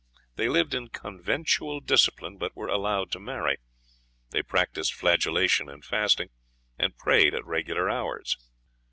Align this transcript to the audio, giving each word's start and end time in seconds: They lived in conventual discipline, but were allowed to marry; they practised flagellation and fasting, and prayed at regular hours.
They 0.35 0.49
lived 0.49 0.73
in 0.73 0.87
conventual 0.87 1.79
discipline, 1.79 2.37
but 2.39 2.55
were 2.55 2.69
allowed 2.69 3.11
to 3.11 3.19
marry; 3.19 3.57
they 4.31 4.41
practised 4.41 4.95
flagellation 4.95 5.69
and 5.69 5.85
fasting, 5.85 6.29
and 6.79 6.97
prayed 6.97 7.35
at 7.35 7.45
regular 7.45 7.87
hours. 7.87 8.35